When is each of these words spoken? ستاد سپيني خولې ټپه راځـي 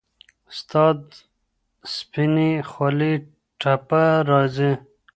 ستاد 0.59 0.99
سپيني 1.93 2.51
خولې 2.69 3.13
ټپه 3.61 4.03
راځـي 4.29 4.71